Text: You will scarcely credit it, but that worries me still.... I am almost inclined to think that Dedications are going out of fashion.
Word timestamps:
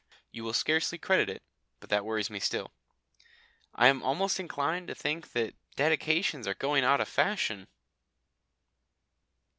You 0.31 0.43
will 0.43 0.53
scarcely 0.53 0.97
credit 0.97 1.29
it, 1.29 1.43
but 1.79 1.91
that 1.91 2.03
worries 2.03 2.31
me 2.31 2.39
still.... 2.39 2.71
I 3.75 3.85
am 3.87 4.01
almost 4.01 4.39
inclined 4.39 4.87
to 4.87 4.95
think 4.95 5.33
that 5.33 5.53
Dedications 5.75 6.47
are 6.47 6.55
going 6.55 6.83
out 6.83 6.99
of 7.01 7.07
fashion. 7.07 7.67